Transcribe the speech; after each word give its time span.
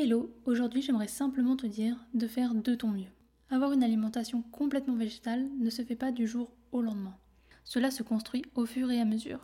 Hello, 0.00 0.32
aujourd'hui 0.46 0.80
j'aimerais 0.80 1.08
simplement 1.08 1.56
te 1.56 1.66
dire 1.66 1.96
de 2.14 2.28
faire 2.28 2.54
de 2.54 2.76
ton 2.76 2.86
mieux. 2.86 3.10
Avoir 3.50 3.72
une 3.72 3.82
alimentation 3.82 4.42
complètement 4.42 4.94
végétale 4.94 5.48
ne 5.58 5.70
se 5.70 5.82
fait 5.82 5.96
pas 5.96 6.12
du 6.12 6.28
jour 6.28 6.52
au 6.70 6.82
lendemain. 6.82 7.16
Cela 7.64 7.90
se 7.90 8.04
construit 8.04 8.44
au 8.54 8.64
fur 8.64 8.92
et 8.92 9.00
à 9.00 9.04
mesure. 9.04 9.40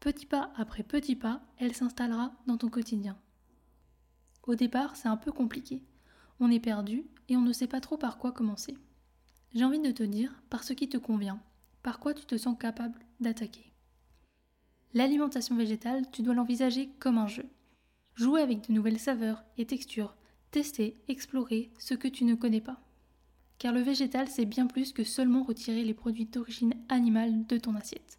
Petit 0.00 0.26
pas 0.26 0.50
après 0.56 0.82
petit 0.82 1.14
pas, 1.14 1.42
elle 1.58 1.76
s'installera 1.76 2.32
dans 2.48 2.56
ton 2.56 2.70
quotidien. 2.70 3.16
Au 4.42 4.56
départ, 4.56 4.96
c'est 4.96 5.06
un 5.06 5.16
peu 5.16 5.30
compliqué. 5.30 5.80
On 6.40 6.50
est 6.50 6.58
perdu 6.58 7.04
et 7.28 7.36
on 7.36 7.42
ne 7.42 7.52
sait 7.52 7.68
pas 7.68 7.80
trop 7.80 7.96
par 7.96 8.18
quoi 8.18 8.32
commencer. 8.32 8.76
J'ai 9.54 9.64
envie 9.64 9.78
de 9.78 9.92
te 9.92 10.02
dire 10.02 10.42
par 10.50 10.64
ce 10.64 10.72
qui 10.72 10.88
te 10.88 10.98
convient, 10.98 11.38
par 11.84 12.00
quoi 12.00 12.14
tu 12.14 12.26
te 12.26 12.36
sens 12.36 12.58
capable 12.58 12.98
d'attaquer. 13.20 13.70
L'alimentation 14.92 15.54
végétale, 15.54 16.10
tu 16.10 16.22
dois 16.22 16.34
l'envisager 16.34 16.88
comme 16.98 17.18
un 17.18 17.28
jeu. 17.28 17.46
Jouer 18.14 18.42
avec 18.42 18.68
de 18.68 18.72
nouvelles 18.72 18.98
saveurs 18.98 19.44
et 19.58 19.66
textures, 19.66 20.14
tester, 20.52 20.96
explorer 21.08 21.72
ce 21.78 21.94
que 21.94 22.06
tu 22.06 22.24
ne 22.24 22.36
connais 22.36 22.60
pas. 22.60 22.80
Car 23.58 23.72
le 23.72 23.80
végétal, 23.80 24.28
c'est 24.28 24.44
bien 24.44 24.66
plus 24.66 24.92
que 24.92 25.02
seulement 25.02 25.42
retirer 25.42 25.82
les 25.82 25.94
produits 25.94 26.26
d'origine 26.26 26.74
animale 26.88 27.46
de 27.46 27.58
ton 27.58 27.74
assiette. 27.74 28.18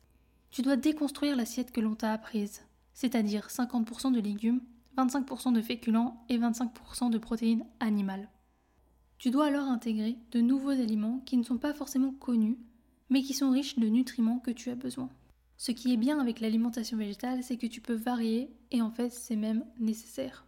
Tu 0.52 0.62
dois 0.62 0.76
déconstruire 0.76 1.36
l'assiette 1.36 1.72
que 1.72 1.82
l'on 1.82 1.96
t'a 1.96 2.12
apprise, 2.12 2.62
c'est-à-dire 2.94 3.48
50% 3.48 4.12
de 4.12 4.20
légumes, 4.20 4.62
25% 4.98 5.54
de 5.54 5.62
féculents 5.62 6.26
et 6.30 6.38
25% 6.38 7.10
de 7.10 7.18
protéines 7.18 7.66
animales. 7.80 8.30
Tu 9.18 9.32
dois 9.32 9.46
alors 9.48 9.68
intégrer 9.68 10.18
de 10.32 10.42
nouveaux 10.42 10.70
aliments 10.70 11.22
qui 11.26 11.38
ne 11.38 11.44
sont 11.44 11.58
pas 11.58 11.74
forcément 11.74 12.12
connus, 12.12 12.58
mais 13.10 13.22
qui 13.22 13.34
sont 13.34 13.52
riches 13.52 13.80
de 13.80 13.88
nutriments 13.88 14.40
que 14.40 14.52
tu 14.52 14.70
as 14.70 14.76
besoin. 14.76 15.10
Ce 15.58 15.72
qui 15.72 15.94
est 15.94 15.98
bien 15.98 16.20
avec 16.20 16.40
l'alimentation 16.40 16.98
végétale, 16.98 17.44
c'est 17.44 17.58
que 17.58 17.68
tu 17.68 17.82
peux 17.82 17.94
varier 17.94 18.50
et 18.72 18.82
en 18.82 18.92
fait 18.92 19.10
c'est 19.10 19.36
même 19.36 19.66
nécessaire. 19.80 20.46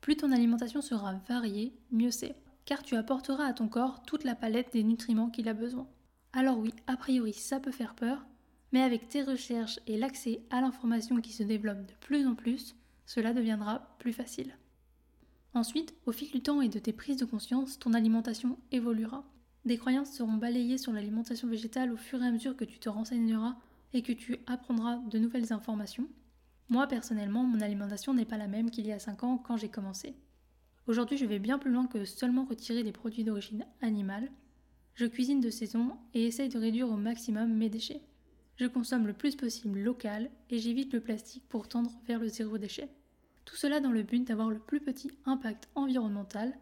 Plus 0.00 0.16
ton 0.16 0.32
alimentation 0.32 0.82
sera 0.82 1.14
variée, 1.28 1.74
mieux 1.90 2.10
c'est, 2.10 2.34
car 2.64 2.82
tu 2.82 2.96
apporteras 2.96 3.46
à 3.46 3.52
ton 3.52 3.68
corps 3.68 4.02
toute 4.02 4.24
la 4.24 4.34
palette 4.34 4.72
des 4.72 4.82
nutriments 4.82 5.30
qu'il 5.30 5.48
a 5.48 5.54
besoin. 5.54 5.86
Alors 6.32 6.58
oui, 6.58 6.72
a 6.86 6.96
priori 6.96 7.32
ça 7.32 7.60
peut 7.60 7.70
faire 7.70 7.94
peur, 7.94 8.24
mais 8.72 8.82
avec 8.82 9.08
tes 9.08 9.22
recherches 9.22 9.78
et 9.86 9.96
l'accès 9.98 10.40
à 10.50 10.60
l'information 10.60 11.20
qui 11.20 11.32
se 11.32 11.42
développe 11.42 11.86
de 11.86 11.94
plus 12.00 12.26
en 12.26 12.34
plus, 12.34 12.74
cela 13.06 13.32
deviendra 13.32 13.94
plus 13.98 14.12
facile. 14.12 14.56
Ensuite, 15.52 15.94
au 16.06 16.12
fil 16.12 16.30
du 16.30 16.42
temps 16.42 16.60
et 16.60 16.68
de 16.68 16.80
tes 16.80 16.92
prises 16.92 17.18
de 17.18 17.24
conscience, 17.24 17.78
ton 17.78 17.92
alimentation 17.92 18.58
évoluera. 18.72 19.24
Des 19.64 19.78
croyances 19.78 20.10
seront 20.10 20.32
balayées 20.32 20.78
sur 20.78 20.92
l'alimentation 20.92 21.46
végétale 21.46 21.92
au 21.92 21.96
fur 21.96 22.22
et 22.22 22.26
à 22.26 22.30
mesure 22.32 22.56
que 22.56 22.64
tu 22.64 22.78
te 22.78 22.88
renseigneras 22.88 23.56
et 23.92 24.02
que 24.02 24.12
tu 24.12 24.38
apprendras 24.46 24.96
de 25.10 25.18
nouvelles 25.18 25.52
informations. 25.52 26.08
Moi 26.68 26.86
personnellement, 26.86 27.44
mon 27.44 27.60
alimentation 27.60 28.14
n'est 28.14 28.24
pas 28.24 28.38
la 28.38 28.48
même 28.48 28.70
qu'il 28.70 28.86
y 28.86 28.92
a 28.92 28.98
5 28.98 29.22
ans 29.24 29.38
quand 29.38 29.56
j'ai 29.56 29.68
commencé. 29.68 30.16
Aujourd'hui, 30.86 31.16
je 31.16 31.26
vais 31.26 31.38
bien 31.38 31.58
plus 31.58 31.70
loin 31.70 31.86
que 31.86 32.04
seulement 32.04 32.44
retirer 32.44 32.82
des 32.82 32.92
produits 32.92 33.24
d'origine 33.24 33.64
animale. 33.80 34.30
Je 34.94 35.06
cuisine 35.06 35.40
de 35.40 35.50
saison 35.50 35.96
et 36.12 36.26
essaye 36.26 36.48
de 36.48 36.58
réduire 36.58 36.90
au 36.90 36.96
maximum 36.96 37.52
mes 37.54 37.70
déchets. 37.70 38.02
Je 38.56 38.66
consomme 38.66 39.06
le 39.06 39.14
plus 39.14 39.34
possible 39.34 39.80
local 39.80 40.30
et 40.50 40.58
j'évite 40.58 40.92
le 40.92 41.00
plastique 41.00 41.48
pour 41.48 41.68
tendre 41.68 41.90
vers 42.06 42.20
le 42.20 42.28
zéro 42.28 42.58
déchet. 42.58 42.88
Tout 43.44 43.56
cela 43.56 43.80
dans 43.80 43.90
le 43.90 44.02
but 44.02 44.24
d'avoir 44.24 44.50
le 44.50 44.58
plus 44.58 44.80
petit 44.80 45.10
impact 45.26 45.68
environnemental, 45.74 46.56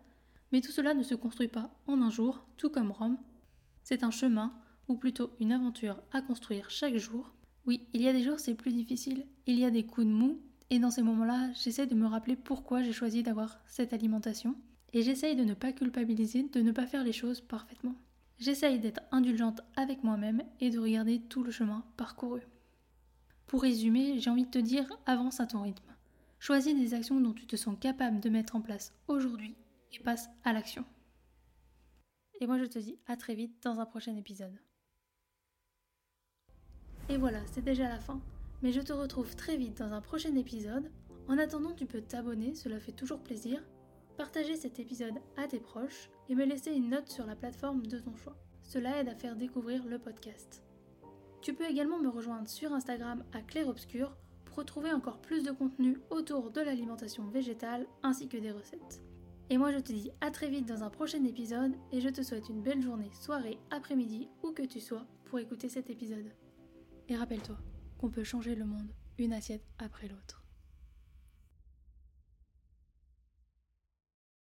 mais 0.53 0.61
tout 0.61 0.73
cela 0.73 0.95
ne 0.95 1.03
se 1.03 1.15
construit 1.15 1.49
pas 1.49 1.71
en 1.87 2.01
un 2.01 2.11
jour, 2.11 2.47
tout 2.57 2.71
comme 2.71 2.93
Rome. 2.93 3.19
C'est 3.83 4.05
un 4.05 4.11
chemin 4.11 4.53
ou 4.89 4.97
plutôt 4.97 5.31
une 5.41 5.53
aventure 5.53 6.03
à 6.13 6.23
construire 6.23 6.71
chaque 6.71 6.97
jour. 6.97 7.33
Oui, 7.67 7.87
il 7.93 8.03
y 8.03 8.09
a 8.09 8.13
des 8.13 8.23
jours 8.23 8.41
c'est 8.41 8.55
plus 8.55 8.73
difficile, 8.73 9.27
il 9.47 9.59
y 9.59 9.65
a 9.65 9.71
des 9.71 9.87
coups 9.87 10.07
de 10.07 10.13
mou, 10.13 10.41
et 10.71 10.79
dans 10.79 10.91
ces 10.91 11.03
moments-là, 11.03 11.53
j'essaie 11.53 11.87
de 11.87 11.95
me 11.95 12.07
rappeler 12.07 12.37
pourquoi 12.37 12.83
j'ai 12.83 12.93
choisi 12.93 13.23
d'avoir 13.23 13.61
cette 13.67 13.93
alimentation, 13.93 14.57
et 14.93 15.03
j'essaye 15.03 15.37
de 15.37 15.45
ne 15.45 15.55
pas 15.55 15.73
culpabiliser, 15.73 16.45
de 16.45 16.61
ne 16.61 16.73
pas 16.73 16.87
faire 16.87 17.05
les 17.05 17.13
choses 17.13 17.41
parfaitement. 17.41 17.95
J'essaye 18.39 18.81
d'être 18.81 19.03
indulgente 19.13 19.61
avec 19.77 20.03
moi-même 20.03 20.43
et 20.61 20.71
de 20.71 20.79
regarder 20.79 21.21
tout 21.21 21.45
le 21.45 21.51
chemin 21.51 21.85
parcouru. 21.97 22.41
Pour 23.47 23.63
résumer, 23.63 24.19
j'ai 24.19 24.31
envie 24.31 24.47
de 24.47 24.51
te 24.51 24.59
dire 24.59 24.89
avance 25.07 25.41
à 25.41 25.47
ton 25.47 25.63
rythme. 25.63 25.95
Choisis 26.39 26.75
des 26.75 26.95
actions 26.95 27.21
dont 27.21 27.35
tu 27.35 27.47
te 27.47 27.55
sens 27.55 27.77
capable 27.79 28.19
de 28.19 28.31
mettre 28.31 28.57
en 28.57 28.61
place 28.61 28.93
aujourd'hui 29.07 29.55
et 29.93 30.01
passe 30.01 30.29
à 30.43 30.53
l'action. 30.53 30.85
Et 32.41 32.47
moi 32.47 32.59
je 32.59 32.65
te 32.65 32.79
dis 32.79 32.99
à 33.07 33.17
très 33.17 33.35
vite 33.35 33.63
dans 33.63 33.79
un 33.79 33.87
prochain 33.87 34.17
épisode. 34.17 34.59
Et 37.13 37.19
voilà, 37.19 37.41
c'est 37.45 37.63
déjà 37.63 37.91
la 37.91 37.99
fin. 37.99 38.23
Mais 38.63 38.73
je 38.73 38.81
te 38.81 38.95
retrouve 38.95 39.37
très 39.37 39.59
vite 39.59 39.77
dans 39.77 39.93
un 39.93 40.01
prochain 40.01 40.35
épisode. 40.35 40.91
En 41.29 41.37
attendant, 41.37 41.75
tu 41.75 41.85
peux 41.85 42.01
t'abonner, 42.01 42.55
cela 42.55 42.81
fait 42.81 42.93
toujours 42.93 43.19
plaisir, 43.19 43.63
partager 44.17 44.57
cet 44.57 44.81
épisode 44.81 45.19
à 45.37 45.47
tes 45.47 45.61
proches 45.61 46.09
et 46.31 46.35
me 46.35 46.47
laisser 46.47 46.71
une 46.71 46.89
note 46.89 47.11
sur 47.11 47.27
la 47.27 47.37
plateforme 47.37 47.87
de 47.87 47.99
ton 47.99 48.17
choix. 48.17 48.39
Cela 48.63 48.99
aide 48.99 49.11
à 49.11 49.15
faire 49.15 49.37
découvrir 49.37 49.85
le 49.85 49.99
podcast. 49.99 50.63
Tu 51.43 51.53
peux 51.53 51.69
également 51.69 51.99
me 51.99 52.09
rejoindre 52.09 52.49
sur 52.49 52.73
Instagram 52.73 53.23
à 53.35 53.43
Claire 53.43 53.69
Obscur 53.69 54.17
pour 54.47 54.57
retrouver 54.57 54.91
encore 54.95 55.21
plus 55.21 55.43
de 55.43 55.53
contenu 55.53 55.99
autour 56.09 56.51
de 56.51 56.63
l'alimentation 56.63 57.27
végétale 57.27 57.87
ainsi 58.03 58.27
que 58.27 58.39
des 58.39 58.53
recettes. 58.53 59.03
Et 59.51 59.59
moi 59.59 59.71
je 59.71 59.81
te 59.81 59.93
dis 59.93 60.11
à 60.23 60.31
très 60.31 60.49
vite 60.49 60.67
dans 60.67 60.83
un 60.83 60.89
prochain 60.89 61.23
épisode 61.25 61.75
et 61.93 62.01
je 62.01 62.09
te 62.09 62.23
souhaite 62.23 62.49
une 62.49 62.63
belle 62.63 62.81
journée, 62.81 63.11
soirée, 63.13 63.59
après-midi, 63.71 64.31
où 64.43 64.53
que 64.53 64.63
tu 64.63 64.81
sois 64.81 65.05
pour 65.27 65.41
écouter 65.41 65.69
cet 65.69 65.91
épisode. 65.91 66.33
Et 67.09 67.17
rappelle-toi 67.17 67.59
qu'on 67.99 68.11
peut 68.11 68.25
changer 68.25 68.55
le 68.55 68.65
monde 68.65 68.93
une 69.19 69.33
assiette 69.33 69.65
après 69.79 70.09
l'autre. 70.09 70.42